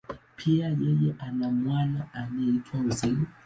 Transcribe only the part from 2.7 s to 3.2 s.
Hussein.